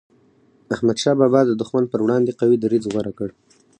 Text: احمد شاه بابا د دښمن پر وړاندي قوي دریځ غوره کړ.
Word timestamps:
احمد 0.75 0.97
شاه 1.03 1.15
بابا 1.21 1.41
د 1.45 1.51
دښمن 1.61 1.83
پر 1.91 1.99
وړاندي 2.03 2.33
قوي 2.39 2.57
دریځ 2.59 2.83
غوره 2.91 3.11
کړ. 3.17 3.29